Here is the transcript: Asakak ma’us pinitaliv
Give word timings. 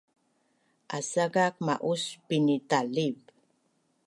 Asakak 0.97 1.55
ma’us 1.65 2.03
pinitaliv 2.27 3.17